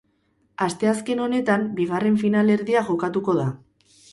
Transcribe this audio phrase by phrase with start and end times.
[0.67, 3.51] Asteazken honetan bigarren finalerdia jokatuko da.